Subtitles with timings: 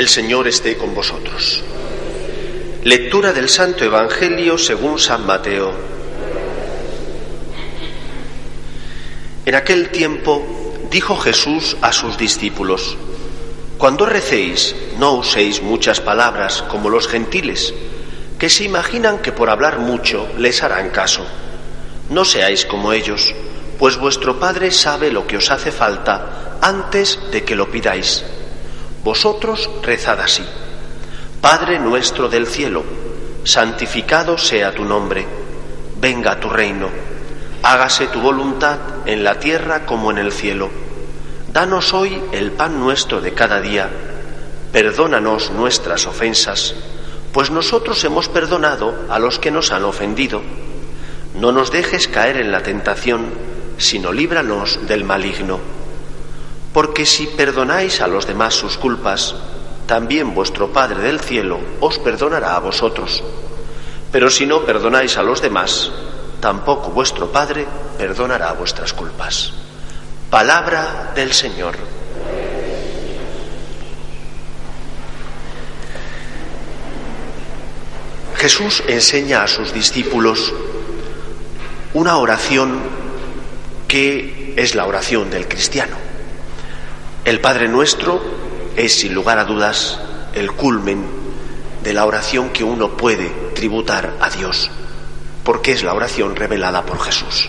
[0.00, 1.62] El Señor esté con vosotros.
[2.84, 5.74] Lectura del Santo Evangelio según San Mateo.
[9.44, 10.42] En aquel tiempo
[10.90, 12.96] dijo Jesús a sus discípulos,
[13.76, 17.74] Cuando recéis, no uséis muchas palabras como los gentiles,
[18.38, 21.26] que se imaginan que por hablar mucho les harán caso.
[22.08, 23.34] No seáis como ellos,
[23.78, 28.24] pues vuestro Padre sabe lo que os hace falta antes de que lo pidáis.
[29.02, 30.44] Vosotros rezad así.
[31.40, 32.84] Padre nuestro del cielo,
[33.44, 35.26] santificado sea tu nombre,
[35.98, 36.88] venga tu reino,
[37.62, 40.68] hágase tu voluntad en la tierra como en el cielo.
[41.50, 43.88] Danos hoy el pan nuestro de cada día,
[44.70, 46.74] perdónanos nuestras ofensas,
[47.32, 50.42] pues nosotros hemos perdonado a los que nos han ofendido.
[51.34, 53.32] No nos dejes caer en la tentación,
[53.78, 55.79] sino líbranos del maligno.
[56.72, 59.34] Porque si perdonáis a los demás sus culpas,
[59.86, 63.24] también vuestro Padre del cielo os perdonará a vosotros.
[64.12, 65.90] Pero si no perdonáis a los demás,
[66.40, 67.66] tampoco vuestro Padre
[67.98, 69.52] perdonará vuestras culpas.
[70.30, 71.76] Palabra del Señor.
[78.36, 80.54] Jesús enseña a sus discípulos
[81.92, 82.80] una oración
[83.86, 86.09] que es la oración del cristiano.
[87.24, 88.20] El Padre Nuestro
[88.76, 90.00] es, sin lugar a dudas,
[90.32, 91.04] el culmen
[91.82, 94.70] de la oración que uno puede tributar a Dios,
[95.44, 97.48] porque es la oración revelada por Jesús.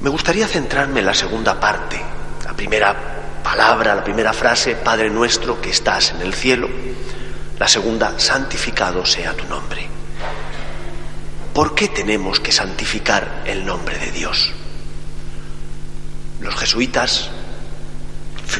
[0.00, 2.00] Me gustaría centrarme en la segunda parte,
[2.44, 6.68] la primera palabra, la primera frase, Padre Nuestro que estás en el cielo,
[7.60, 9.86] la segunda, santificado sea tu nombre.
[11.54, 14.52] ¿Por qué tenemos que santificar el nombre de Dios?
[16.40, 17.30] Los jesuitas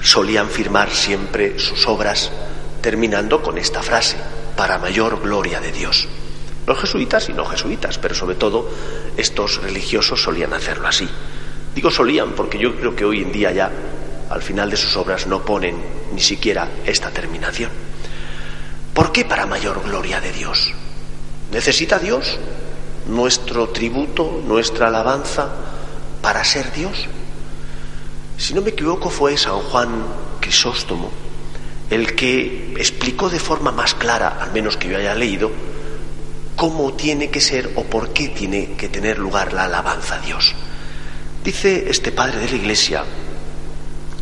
[0.02, 2.30] solían firmar siempre sus obras
[2.80, 4.16] terminando con esta frase,
[4.56, 6.08] para mayor gloria de Dios.
[6.66, 8.68] Los jesuitas y no jesuitas, pero sobre todo
[9.16, 11.08] estos religiosos solían hacerlo así.
[11.74, 13.70] Digo solían porque yo creo que hoy en día ya
[14.30, 15.76] al final de sus obras no ponen
[16.12, 17.70] ni siquiera esta terminación.
[18.94, 20.72] ¿Por qué para mayor gloria de Dios?
[21.50, 22.38] ¿Necesita Dios
[23.08, 25.48] nuestro tributo, nuestra alabanza
[26.20, 27.08] para ser Dios?
[28.36, 30.04] Si no me equivoco fue San Juan
[30.40, 31.10] Crisóstomo
[31.92, 35.50] el que explicó de forma más clara, al menos que yo haya leído,
[36.56, 40.54] cómo tiene que ser o por qué tiene que tener lugar la alabanza a Dios.
[41.44, 43.04] Dice este padre de la Iglesia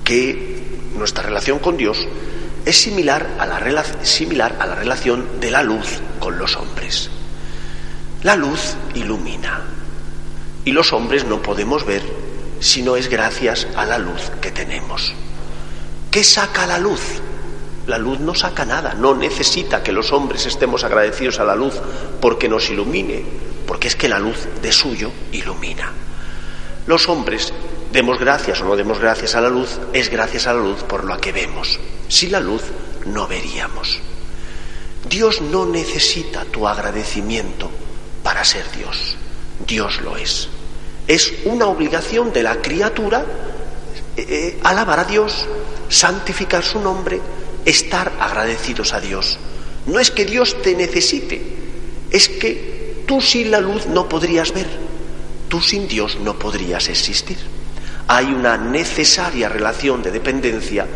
[0.02, 0.64] que
[0.96, 2.08] nuestra relación con Dios
[2.64, 7.08] es similar a la, similar a la relación de la luz con los hombres.
[8.24, 9.62] La luz ilumina
[10.64, 12.02] y los hombres no podemos ver
[12.60, 15.12] si no es gracias a la luz que tenemos.
[16.10, 17.00] ¿Qué saca la luz?
[17.86, 21.74] La luz no saca nada, no necesita que los hombres estemos agradecidos a la luz
[22.20, 23.24] porque nos ilumine,
[23.66, 25.90] porque es que la luz de suyo ilumina.
[26.86, 27.52] Los hombres,
[27.92, 31.04] demos gracias o no demos gracias a la luz, es gracias a la luz por
[31.04, 31.80] lo que vemos.
[32.08, 32.62] Sin la luz
[33.06, 33.98] no veríamos.
[35.08, 37.70] Dios no necesita tu agradecimiento
[38.22, 39.16] para ser Dios.
[39.66, 40.48] Dios lo es.
[41.06, 43.24] Es una obligación de la criatura
[44.16, 45.46] eh, eh, alabar a Dios,
[45.88, 47.20] santificar su nombre,
[47.64, 49.38] estar agradecidos a Dios.
[49.86, 51.40] No es que Dios te necesite,
[52.10, 54.66] es que tú sin la luz no podrías ver,
[55.48, 57.38] tú sin Dios no podrías existir.
[58.08, 60.86] Hay una necesaria relación de dependencia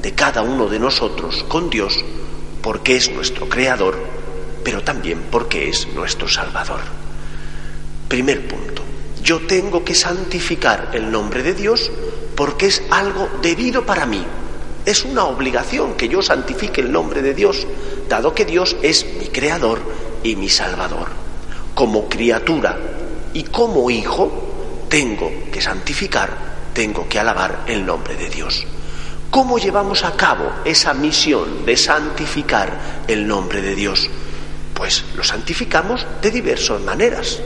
[0.00, 2.02] de cada uno de nosotros con Dios
[2.62, 3.98] porque es nuestro creador,
[4.64, 6.80] pero también porque es nuestro salvador.
[8.08, 8.71] Primer punto.
[9.22, 11.90] Yo tengo que santificar el nombre de Dios
[12.34, 14.24] porque es algo debido para mí.
[14.84, 17.66] Es una obligación que yo santifique el nombre de Dios,
[18.08, 19.80] dado que Dios es mi creador
[20.24, 21.08] y mi salvador.
[21.74, 22.76] Como criatura
[23.32, 26.30] y como hijo, tengo que santificar,
[26.74, 28.66] tengo que alabar el nombre de Dios.
[29.30, 34.10] ¿Cómo llevamos a cabo esa misión de santificar el nombre de Dios?
[34.74, 37.38] Pues lo santificamos de diversas maneras.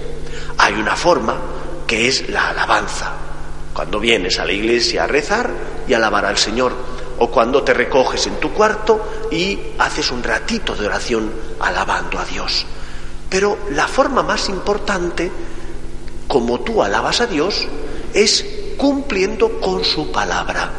[0.58, 1.55] Hay una forma
[1.86, 3.12] que es la alabanza.
[3.72, 5.50] Cuando vienes a la iglesia a rezar
[5.86, 6.72] y alabar al Señor,
[7.18, 12.24] o cuando te recoges en tu cuarto y haces un ratito de oración alabando a
[12.24, 12.66] Dios.
[13.28, 15.30] Pero la forma más importante,
[16.28, 17.66] como tú alabas a Dios,
[18.12, 18.44] es
[18.76, 20.70] cumpliendo con su palabra.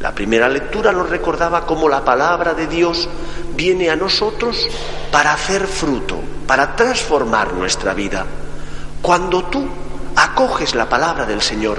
[0.00, 3.08] La primera lectura nos recordaba cómo la palabra de Dios
[3.54, 4.68] viene a nosotros
[5.10, 8.26] para hacer fruto, para transformar nuestra vida.
[9.00, 9.64] Cuando tú
[10.32, 11.78] acoges la palabra del Señor,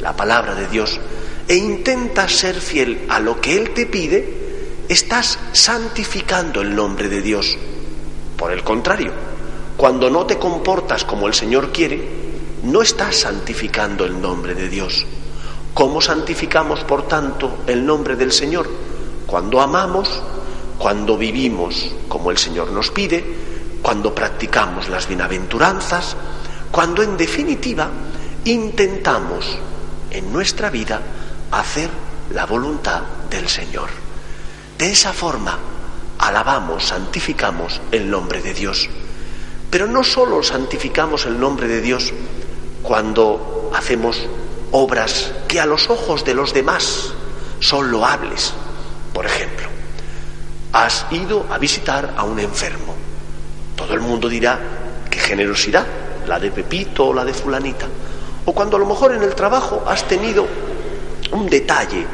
[0.00, 1.00] la palabra de Dios,
[1.48, 7.22] e intentas ser fiel a lo que Él te pide, estás santificando el nombre de
[7.22, 7.56] Dios.
[8.36, 9.12] Por el contrario,
[9.78, 12.06] cuando no te comportas como el Señor quiere,
[12.64, 15.06] no estás santificando el nombre de Dios.
[15.72, 18.68] ¿Cómo santificamos, por tanto, el nombre del Señor?
[19.26, 20.22] Cuando amamos,
[20.78, 23.24] cuando vivimos como el Señor nos pide,
[23.80, 26.16] cuando practicamos las bienaventuranzas,
[26.70, 27.88] cuando en definitiva
[28.44, 29.58] intentamos
[30.10, 31.00] en nuestra vida
[31.50, 31.88] hacer
[32.32, 33.88] la voluntad del Señor.
[34.78, 35.58] De esa forma
[36.18, 38.88] alabamos, santificamos el nombre de Dios.
[39.70, 42.12] Pero no solo santificamos el nombre de Dios
[42.82, 44.26] cuando hacemos
[44.70, 47.12] obras que a los ojos de los demás
[47.60, 48.52] son loables.
[49.12, 49.68] Por ejemplo,
[50.72, 52.94] has ido a visitar a un enfermo.
[53.76, 54.58] Todo el mundo dirá,
[55.10, 55.86] qué generosidad,
[56.26, 57.86] la de Pepito o la de fulanita.
[58.46, 60.46] O cuando a lo mejor en el trabajo has tenido
[61.32, 62.06] un detalle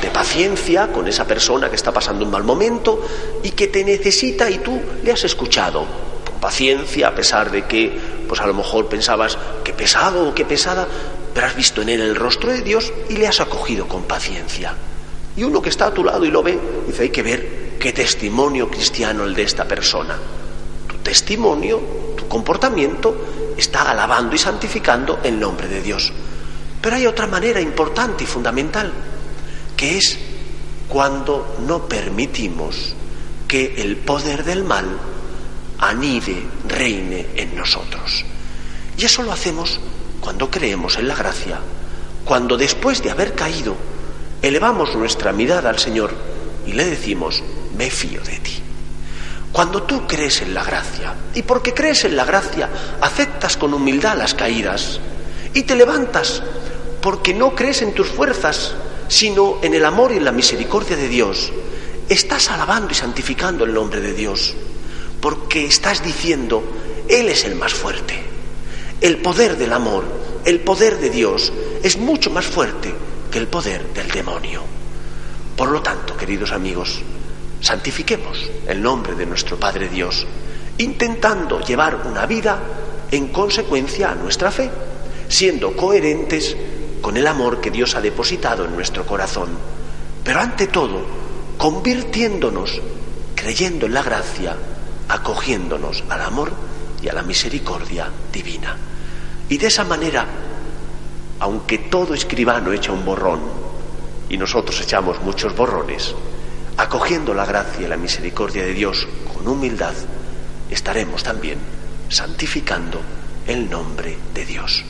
[0.00, 3.00] de paciencia con esa persona que está pasando un mal momento
[3.42, 5.84] y que te necesita y tú le has escuchado
[6.24, 10.44] con paciencia a pesar de que pues a lo mejor pensabas que pesado o que
[10.44, 10.88] pesada,
[11.34, 14.74] pero has visto en él el rostro de Dios y le has acogido con paciencia.
[15.36, 17.92] Y uno que está a tu lado y lo ve, dice, hay que ver qué
[17.92, 20.16] testimonio cristiano el de esta persona.
[20.88, 21.80] Tu testimonio,
[22.34, 26.12] comportamiento está alabando y santificando el nombre de Dios.
[26.82, 28.92] Pero hay otra manera importante y fundamental,
[29.76, 30.18] que es
[30.88, 32.92] cuando no permitimos
[33.46, 34.84] que el poder del mal
[35.78, 38.24] anide, reine en nosotros.
[38.98, 39.78] Y eso lo hacemos
[40.18, 41.60] cuando creemos en la gracia,
[42.24, 43.76] cuando después de haber caído
[44.42, 46.12] elevamos nuestra mirada al Señor
[46.66, 47.44] y le decimos,
[47.78, 48.60] me fío de ti.
[49.54, 52.68] Cuando tú crees en la gracia, y porque crees en la gracia,
[53.00, 54.98] aceptas con humildad las caídas
[55.54, 56.42] y te levantas
[57.00, 58.74] porque no crees en tus fuerzas,
[59.06, 61.52] sino en el amor y en la misericordia de Dios,
[62.08, 64.54] estás alabando y santificando el nombre de Dios,
[65.20, 66.64] porque estás diciendo,
[67.08, 68.24] Él es el más fuerte.
[69.00, 70.02] El poder del amor,
[70.44, 72.92] el poder de Dios, es mucho más fuerte
[73.30, 74.64] que el poder del demonio.
[75.56, 77.02] Por lo tanto, queridos amigos,
[77.64, 80.26] santifiquemos el nombre de nuestro Padre Dios,
[80.76, 82.58] intentando llevar una vida
[83.10, 84.70] en consecuencia a nuestra fe,
[85.28, 86.54] siendo coherentes
[87.00, 89.48] con el amor que Dios ha depositado en nuestro corazón,
[90.22, 91.00] pero ante todo
[91.56, 92.82] convirtiéndonos,
[93.34, 94.54] creyendo en la gracia,
[95.08, 96.52] acogiéndonos al amor
[97.02, 98.76] y a la misericordia divina.
[99.48, 100.26] Y de esa manera,
[101.40, 103.40] aunque todo escribano echa un borrón,
[104.28, 106.14] y nosotros echamos muchos borrones,
[106.84, 109.94] acogiendo la gracia y la misericordia de Dios con humildad,
[110.70, 111.58] estaremos también
[112.08, 113.00] santificando
[113.46, 114.84] el nombre de Dios.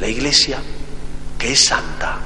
[0.00, 0.58] La Iglesia
[1.38, 2.18] que es santa,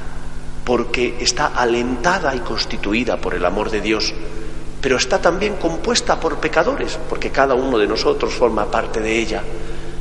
[0.64, 4.14] porque está alentada y constituida por el amor de Dios,
[4.80, 9.42] pero está también compuesta por pecadores, porque cada uno de nosotros forma parte de ella.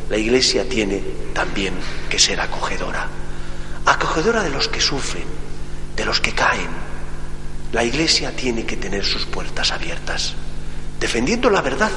[0.09, 1.01] La Iglesia tiene
[1.33, 1.73] también
[2.09, 3.07] que ser acogedora,
[3.85, 5.25] acogedora de los que sufren,
[5.95, 6.96] de los que caen.
[7.73, 10.33] La Iglesia tiene que tener sus puertas abiertas,
[10.99, 11.91] defendiendo la verdad,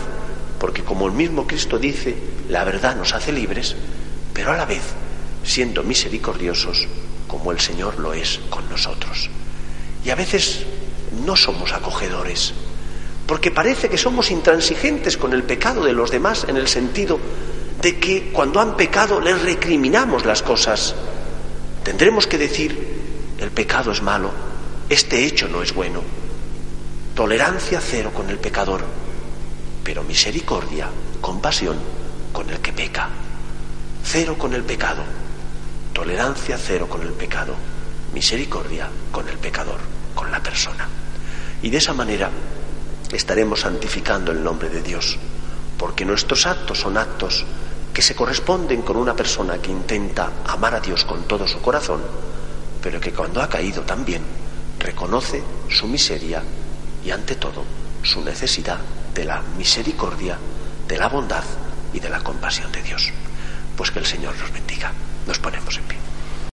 [0.59, 2.17] porque como el mismo Cristo dice,
[2.49, 3.77] la verdad nos hace libres,
[4.35, 4.83] pero a la vez
[5.45, 6.89] siendo misericordiosos
[7.27, 9.31] como el Señor lo es con nosotros.
[10.05, 10.67] Y a veces
[11.25, 12.53] no somos acogedores,
[13.27, 17.21] porque parece que somos intransigentes con el pecado de los demás en el sentido
[17.81, 20.95] de que cuando han pecado les recriminamos las cosas.
[21.85, 23.01] Tendremos que decir,
[23.39, 24.50] el pecado es malo,
[24.91, 26.03] este hecho no es bueno.
[27.15, 28.85] Tolerancia cero con el pecador,
[29.85, 30.89] pero misericordia,
[31.21, 31.77] compasión
[32.33, 33.09] con el que peca.
[34.03, 35.05] Cero con el pecado,
[35.93, 37.55] Tolerancia cero con el pecado,
[38.13, 39.79] misericordia con el pecador,
[40.13, 40.89] con la persona.
[41.63, 42.29] Y de esa manera
[43.13, 45.19] estaremos santificando el nombre de Dios,
[45.79, 47.45] porque nuestros actos son actos
[47.95, 52.03] que se corresponden con una persona que intenta amar a Dios con todo su corazón,
[52.83, 54.50] pero que cuando ha caído también
[54.81, 56.43] reconoce su miseria
[57.05, 57.65] y ante todo
[58.03, 58.79] su necesidad
[59.15, 60.39] de la misericordia,
[60.89, 61.45] de la bondad
[61.93, 63.11] y de la compasión de Dios.
[63.77, 64.93] Pues que el Señor nos bendiga.
[65.27, 66.00] Nos ponemos en pie.